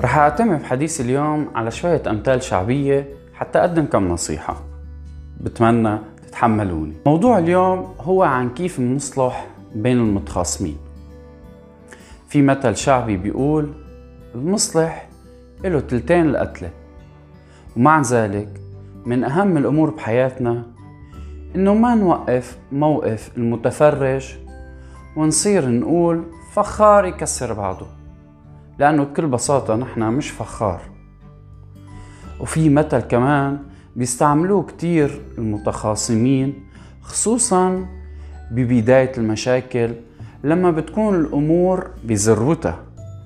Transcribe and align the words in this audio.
رح 0.00 0.18
أعتمد 0.18 0.62
بحديث 0.62 1.00
اليوم 1.00 1.48
على 1.54 1.70
شوية 1.70 2.02
أمثال 2.06 2.42
شعبية 2.42 3.08
حتى 3.34 3.58
أقدم 3.58 3.84
كم 3.84 4.08
نصيحة. 4.08 4.62
بتمنى 5.40 5.98
تتحملوني. 6.26 6.92
موضوع 7.06 7.38
اليوم 7.38 7.94
هو 8.00 8.22
عن 8.22 8.50
كيف 8.50 8.80
نصلح 8.80 9.46
بين 9.74 9.96
المتخاصمين. 9.96 10.76
في 12.28 12.42
مثل 12.42 12.76
شعبي 12.76 13.16
بيقول 13.16 13.72
المصلح 14.34 15.08
له 15.64 15.80
تلتين 15.80 16.26
القتلة. 16.26 16.70
ومع 17.76 18.00
ذلك 18.00 18.48
من 19.06 19.24
أهم 19.24 19.56
الأمور 19.56 19.90
بحياتنا 19.90 20.62
إنه 21.54 21.74
ما 21.74 21.94
نوقف 21.94 22.58
موقف 22.72 23.30
المتفرج 23.36 24.34
ونصير 25.16 25.68
نقول 25.68 26.24
فخار 26.52 27.04
يكسر 27.04 27.52
بعضه. 27.52 27.95
لأنه 28.78 29.04
بكل 29.04 29.26
بساطة 29.26 29.76
نحن 29.76 30.02
مش 30.02 30.30
فخار. 30.30 30.80
وفي 32.40 32.68
مثل 32.68 33.00
كمان 33.00 33.58
بيستعملوه 33.96 34.62
كتير 34.62 35.22
المتخاصمين 35.38 36.54
خصوصا 37.02 37.86
ببداية 38.50 39.12
المشاكل 39.18 39.94
لما 40.44 40.70
بتكون 40.70 41.14
الأمور 41.14 41.90
بذروتها 42.04 42.78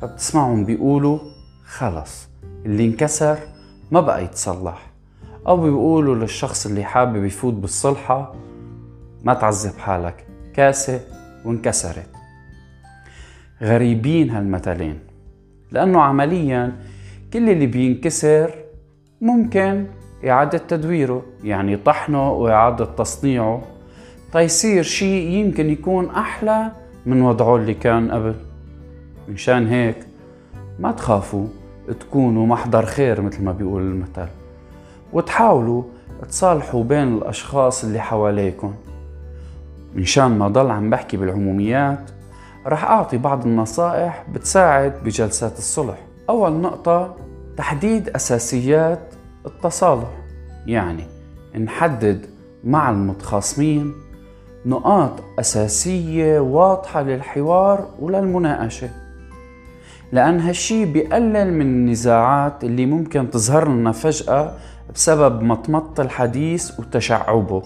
فبتسمعهم 0.00 0.64
بيقولوا 0.64 1.18
خلص 1.64 2.28
اللي 2.66 2.84
انكسر 2.84 3.38
ما 3.90 4.00
بقى 4.00 4.24
يتصلح. 4.24 4.90
أو 5.46 5.56
بيقولوا 5.56 6.14
للشخص 6.14 6.66
اللي 6.66 6.84
حابب 6.84 7.24
يفوت 7.24 7.54
بالصلحة 7.54 8.34
ما 9.24 9.34
تعذب 9.34 9.78
حالك 9.78 10.26
كاسة 10.54 11.00
وانكسرت. 11.44 12.08
غريبين 13.62 14.30
هالمثلين. 14.30 14.98
لأنه 15.74 16.00
عمليا 16.00 16.72
كل 17.32 17.50
اللي 17.50 17.66
بينكسر 17.66 18.54
ممكن 19.20 19.86
إعادة 20.28 20.58
تدويره 20.58 21.22
يعني 21.44 21.76
طحنه 21.76 22.32
وإعادة 22.32 22.84
تصنيعه. 22.84 23.62
تيصير 24.32 24.82
شيء 24.82 25.30
يمكن 25.30 25.70
يكون 25.70 26.10
أحلى 26.10 26.72
من 27.06 27.22
وضعه 27.22 27.56
اللي 27.56 27.74
كان 27.74 28.10
قبل. 28.10 28.34
مشان 29.28 29.66
هيك 29.66 29.96
ما 30.78 30.92
تخافوا 30.92 31.46
تكونوا 32.00 32.46
محضر 32.46 32.86
خير 32.86 33.20
مثل 33.20 33.44
ما 33.44 33.52
بيقول 33.52 33.82
المثل. 33.82 34.28
وتحاولوا 35.12 35.82
تصالحوا 36.28 36.84
بين 36.84 37.16
الأشخاص 37.16 37.84
اللي 37.84 37.98
حواليكم. 37.98 38.74
مشان 39.96 40.38
ما 40.38 40.48
ضل 40.48 40.70
عم 40.70 40.90
بحكي 40.90 41.16
بالعموميات 41.16 42.10
رح 42.66 42.84
أعطي 42.84 43.18
بعض 43.18 43.46
النصائح 43.46 44.26
بتساعد 44.32 44.94
بجلسات 45.04 45.58
الصلح. 45.58 45.98
أول 46.28 46.52
نقطة 46.52 47.16
تحديد 47.56 48.08
أساسيات 48.08 49.14
التصالح. 49.46 50.10
يعني 50.66 51.04
نحدد 51.60 52.26
مع 52.64 52.90
المتخاصمين 52.90 53.92
نقاط 54.66 55.10
أساسية 55.38 56.40
واضحة 56.40 57.02
للحوار 57.02 57.86
وللمناقشة 58.00 58.90
لأن 60.12 60.40
هالشي 60.40 60.84
بيقلل 60.84 61.52
من 61.52 61.66
النزاعات 61.66 62.64
اللي 62.64 62.86
ممكن 62.86 63.30
تظهر 63.30 63.68
لنا 63.68 63.92
فجأة 63.92 64.54
بسبب 64.94 65.42
مطمط 65.42 66.00
الحديث 66.00 66.80
وتشعبه. 66.80 67.62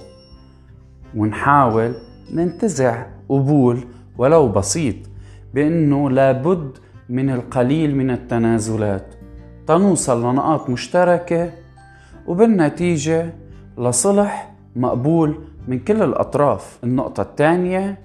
ونحاول 1.16 1.94
ننتزع 2.33 3.06
قبول 3.28 3.84
ولو 4.19 4.48
بسيط 4.48 4.97
بأنه 5.55 6.11
لابد 6.11 6.78
من 7.08 7.30
القليل 7.30 7.97
من 7.97 8.11
التنازلات. 8.11 9.14
تنوصل 9.66 10.24
لنقاط 10.24 10.70
مشتركة 10.70 11.50
وبالنتيجة 12.27 13.34
لصلح 13.79 14.55
مقبول 14.77 15.39
من 15.68 15.79
كل 15.79 16.02
الأطراف. 16.02 16.79
النقطة 16.84 17.23
الثانية 17.23 17.98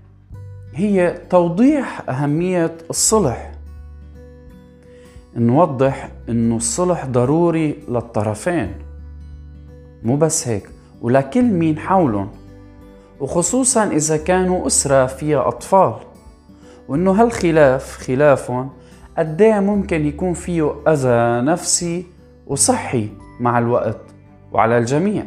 هي 0.76 1.22
توضيح 1.30 2.10
أهمية 2.10 2.78
الصلح. 2.90 3.52
نوضح 5.36 6.10
إنه 6.30 6.56
الصلح 6.56 7.06
ضروري 7.06 7.76
للطرفين. 7.90 8.74
مو 10.04 10.16
بس 10.16 10.48
هيك 10.48 10.70
ولكل 11.02 11.44
مين 11.44 11.80
حولهم. 11.80 12.43
وخصوصا 13.24 13.88
إذا 13.88 14.18
كانوا 14.18 14.68
أسرة 14.68 15.06
فيها 15.06 15.48
أطفال. 15.48 15.94
وإنه 16.88 17.12
هالخلاف 17.12 17.98
خلافهم 17.98 18.70
قديه 19.18 19.60
ممكن 19.60 20.06
يكون 20.06 20.34
فيه 20.34 20.74
أذى 20.88 21.46
نفسي 21.46 22.06
وصحي 22.48 23.10
مع 23.40 23.60
الوقت 23.60 24.02
وعلى 24.52 24.78
الجميع. 24.78 25.26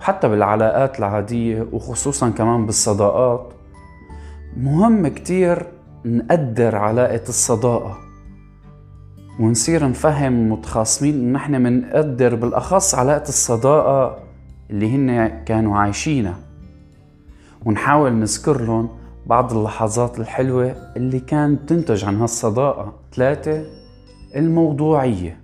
وحتى 0.00 0.28
بالعلاقات 0.28 0.98
العادية 0.98 1.66
وخصوصا 1.72 2.30
كمان 2.30 2.66
بالصداقات 2.66 3.52
مهم 4.56 5.08
كتير 5.08 5.66
نقدر 6.04 6.76
علاقة 6.76 7.28
الصداقة. 7.28 7.98
ونصير 9.40 9.88
نفهم 9.88 10.34
المتخاصمين 10.34 11.14
إن 11.14 11.32
نحن 11.32 11.62
منقدر 11.62 12.34
بالأخص 12.34 12.94
علاقة 12.94 13.28
الصداقة 13.28 14.29
اللي 14.70 14.96
هن 14.96 15.28
كانوا 15.44 15.78
عايشينها. 15.78 16.38
ونحاول 17.64 18.12
نذكر 18.12 18.60
لهم 18.60 18.88
بعض 19.26 19.52
اللحظات 19.52 20.20
الحلوة 20.20 20.76
اللي 20.96 21.20
كانت 21.20 21.68
تنتج 21.68 22.04
عن 22.04 22.16
هالصداقة. 22.16 22.94
ثلاثة 23.14 23.64
الموضوعية. 24.36 25.40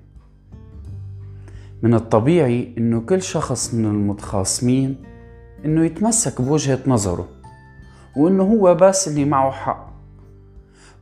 من 1.83 1.95
الطبيعي 1.95 2.75
إنه 2.79 3.01
كل 3.01 3.23
شخص 3.23 3.75
من 3.75 3.85
المتخاصمين 3.85 4.97
إنه 5.65 5.85
يتمسك 5.85 6.41
بوجهة 6.41 6.79
نظره 6.87 7.29
وإنه 8.17 8.43
هو 8.43 8.75
بس 8.75 9.09
اللي 9.09 9.25
معه 9.25 9.51
حق 9.51 9.93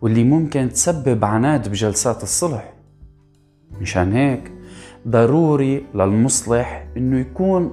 واللي 0.02 0.24
ممكن 0.24 0.68
تسبب 0.68 1.24
عناد 1.24 1.68
بجلسات 1.68 2.22
الصلح. 2.22 2.72
مشان 3.80 4.12
هيك 4.12 4.52
ضروري 5.08 5.86
للمصلح 5.94 6.86
إنه 6.96 7.20
يكون 7.20 7.72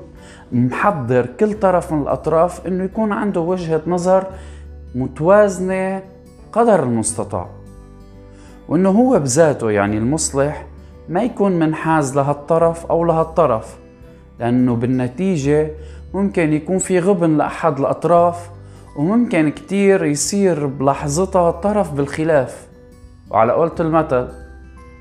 محضر 0.52 1.26
كل 1.26 1.54
طرف 1.54 1.94
من 1.94 2.02
الأطراف 2.02 2.68
إنه 2.68 2.84
يكون 2.84 3.12
عنده 3.12 3.42
وجهة 3.42 3.82
نظر 3.88 4.26
متوازنة 4.96 6.04
قدر 6.52 6.84
المستطاع. 6.84 7.50
وإنه 8.70 8.90
هو 8.90 9.20
بذاته 9.20 9.72
يعني 9.72 9.98
المصلح 9.98 10.66
ما 11.10 11.24
يكون 11.24 11.60
منحاز 11.60 12.16
لهالطرف 12.16 12.86
أو 12.86 13.04
لهالطرف 13.04 13.78
لأنه 14.40 14.76
بالنتيجة 14.76 15.72
ممكن 16.14 16.54
يكون 16.54 16.78
في 16.78 17.00
غبن 17.00 17.38
لأحد 17.38 17.80
الأطراف 17.80 18.50
وممكن 18.98 19.50
كتير 19.50 20.06
يصير 20.06 20.66
بلحظتها 20.66 21.52
طرف 21.52 21.94
بالخلاف. 21.94 22.68
وعلى 23.30 23.54
قولة 23.54 23.76
المثل 23.80 24.28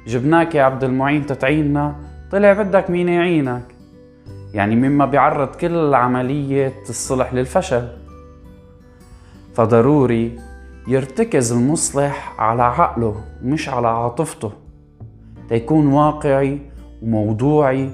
جبناك 0.07 0.55
يا 0.55 0.63
عبد 0.63 0.85
المعين 0.85 1.27
تتعيننا 1.27 2.10
طلع 2.31 2.53
بدك 2.53 2.91
مين 2.91 3.09
يعينك؟ 3.09 3.63
يعني 4.55 4.77
مما 4.77 5.07
بيعرض 5.07 5.49
كل 5.49 5.95
عملية 5.95 6.75
الصلح 6.89 7.35
للفشل. 7.35 7.89
فضروري 9.55 10.39
يرتكز 10.89 11.53
المصلح 11.53 12.41
على 12.41 12.63
عقله 12.63 13.25
مش 13.43 13.69
على 13.69 13.89
عاطفته. 13.89 14.53
تيكون 15.49 15.87
واقعي 15.87 16.59
وموضوعي 17.03 17.91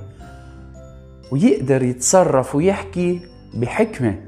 ويقدر 1.32 1.82
يتصرف 1.82 2.54
ويحكي 2.54 3.20
بحكمة. 3.54 4.18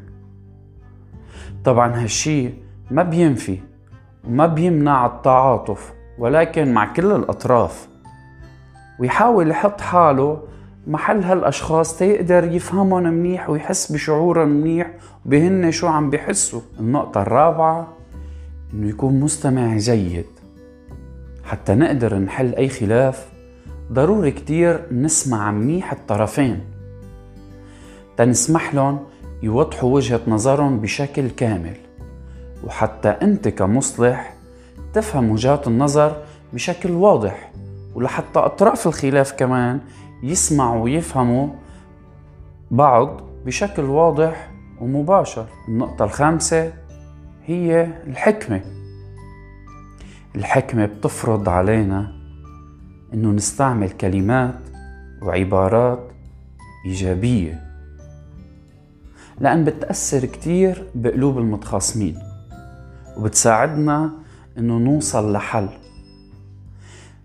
طبعا 1.64 2.02
هالشي 2.02 2.50
ما 2.90 3.02
بينفي 3.02 3.58
وما 4.28 4.46
بيمنع 4.46 5.06
التعاطف 5.06 5.92
ولكن 6.18 6.74
مع 6.74 6.92
كل 6.92 7.12
الأطراف. 7.12 7.88
ويحاول 8.98 9.50
يحط 9.50 9.80
حاله 9.80 10.42
محل 10.86 11.22
هالأشخاص 11.22 11.98
تيقدر 11.98 12.44
يفهمهم 12.44 13.02
منيح 13.02 13.50
ويحس 13.50 13.92
بشعورهم 13.92 14.48
منيح 14.48 14.90
وبهن 15.26 15.70
شو 15.70 15.86
عم 15.86 16.10
بيحسوا 16.10 16.60
النقطة 16.80 17.22
الرابعة 17.22 17.88
إنه 18.74 18.88
يكون 18.88 19.20
مستمع 19.20 19.76
جيد. 19.76 20.26
حتى 21.44 21.74
نقدر 21.74 22.18
نحل 22.18 22.54
أي 22.54 22.68
خلاف 22.68 23.28
ضروري 23.92 24.30
كتير 24.30 24.86
نسمع 24.92 25.50
منيح 25.50 25.92
الطرفين. 25.92 26.60
تنسمح 28.16 28.74
لهم 28.74 28.98
يوضحوا 29.42 29.94
وجهة 29.94 30.20
نظرهم 30.26 30.80
بشكل 30.80 31.30
كامل. 31.30 31.76
وحتى 32.64 33.08
أنت 33.08 33.48
كمصلح 33.48 34.34
تفهم 34.94 35.30
وجهات 35.30 35.66
النظر 35.66 36.16
بشكل 36.52 36.90
واضح. 36.90 37.47
ولحتى 37.98 38.38
أطراف 38.38 38.86
الخلاف 38.86 39.32
كمان 39.32 39.80
يسمعوا 40.22 40.82
ويفهموا 40.82 41.48
بعض 42.70 43.20
بشكل 43.46 43.82
واضح 43.82 44.50
ومباشر. 44.80 45.46
النقطة 45.68 46.04
الخامسة 46.04 46.72
هي 47.46 47.88
الحكمة. 48.06 48.60
الحكمة 50.36 50.86
بتفرض 50.86 51.48
علينا 51.48 52.12
إنه 53.14 53.30
نستعمل 53.30 53.90
كلمات 53.90 54.58
وعبارات 55.22 56.12
إيجابية 56.86 57.60
لأن 59.40 59.64
بتأثر 59.64 60.24
كتير 60.24 60.90
بقلوب 60.94 61.38
المتخاصمين 61.38 62.18
وبتساعدنا 63.16 64.10
إنه 64.58 64.78
نوصل 64.78 65.32
لحل. 65.32 65.68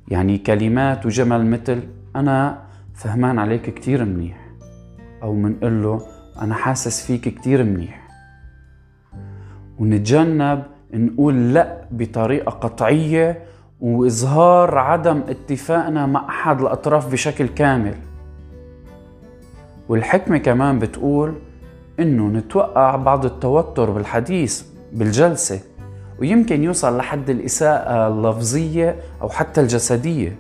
يعني 0.08 0.38
كلمات 0.38 1.06
وجمل 1.06 1.46
مثل 1.46 1.84
أنا 2.16 2.64
فهمان 2.96 3.40
عليك 3.40 3.74
كتير 3.74 4.06
منيح 4.06 4.38
أو 5.24 5.34
منقول 5.34 5.84
له 5.84 6.02
أنا 6.42 6.56
حاسس 6.56 7.06
فيك 7.06 7.22
كتير 7.22 7.64
منيح. 7.64 8.08
ونتجنب 9.80 10.64
نقول 10.94 11.54
لأ 11.54 11.86
بطريقة 11.92 12.50
قطعية 12.50 13.44
وإظهار 13.82 14.78
عدم 14.78 15.22
اتفاقنا 15.30 16.06
مع 16.06 16.30
أحد 16.30 16.62
الأطراف 16.62 17.12
بشكل 17.12 17.48
كامل. 17.48 17.96
والحكمة 19.90 20.38
كمان 20.38 20.80
بتقول 20.80 21.34
إنه 22.00 22.28
نتوقع 22.28 22.96
بعض 22.96 23.26
التوتر 23.26 23.92
بالحديث 23.92 24.64
بالجلسة. 24.94 25.60
ويمكن 26.20 26.64
يوصل 26.64 26.98
لحد 26.98 27.30
الإساءة 27.30 28.08
اللفظية 28.08 28.96
أو 29.22 29.30
حتى 29.30 29.62
الجسدية. 29.62 30.36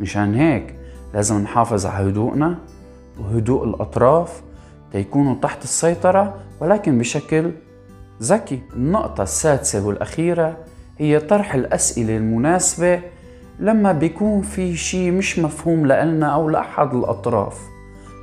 مشان 0.00 0.34
هيك 0.34 0.74
لازم 1.14 1.38
نحافظ 1.38 1.86
على 1.86 2.10
هدوءنا 2.10 2.58
وهدوء 3.20 3.64
الأطراف 3.64 4.42
تيكونوا 4.92 5.34
تحت 5.42 5.64
السيطرة 5.64 6.34
ولكن 6.60 6.98
بشكل 6.98 7.50
ذكي. 8.22 8.60
النقطة 8.76 9.22
السادسة 9.22 9.86
والأخيرة 9.86 10.56
هي 10.98 11.20
طرح 11.20 11.54
الأسئلة 11.54 12.16
المناسبة 12.16 13.00
لما 13.60 13.92
بيكون 13.92 14.42
في 14.42 14.76
شي 14.76 15.10
مش 15.10 15.38
مفهوم 15.38 15.86
لنا 15.86 16.26
أو 16.26 16.48
لأحد 16.48 16.94
الأطراف. 16.94 17.60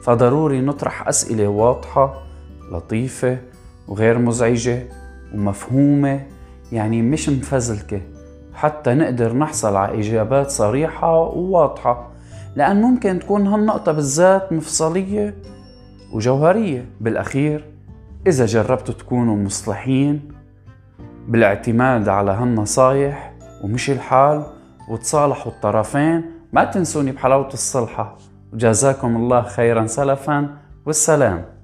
فضروري 0.03 0.61
نطرح 0.61 1.07
أسئلة 1.07 1.47
واضحة 1.47 2.21
لطيفة 2.71 3.37
وغير 3.87 4.17
مزعجة 4.17 4.83
ومفهومة. 5.33 6.21
يعني 6.71 7.01
مش 7.01 7.29
مفزلكة. 7.29 8.01
حتى 8.53 8.93
نقدر 8.93 9.33
نحصل 9.37 9.75
على 9.75 9.99
إجابات 9.99 10.49
صريحة 10.49 11.19
وواضحة 11.19 12.11
لأن 12.55 12.81
ممكن 12.81 13.19
تكون 13.19 13.47
هالنقطة 13.47 13.91
بالذات 13.91 14.53
مفصلية 14.53 15.35
وجوهرية. 16.13 16.85
بالأخير 17.01 17.65
إذا 18.27 18.45
جربتوا 18.45 18.93
تكونوا 18.93 19.35
مصلحين 19.35 20.31
بالاعتماد 21.27 22.09
على 22.09 22.31
هالنصايح 22.31 23.33
ومشي 23.63 23.91
الحال 23.91 24.45
وتصالحوا 24.89 25.51
الطرفين 25.51 26.23
ما 26.53 26.63
تنسوني 26.63 27.11
بحلاوة 27.11 27.47
الصلحة. 27.47 28.17
وجزاكم 28.53 29.15
الله 29.15 29.41
خيرا 29.41 29.85
سلفا 29.85 30.49
والسلام. 30.85 31.54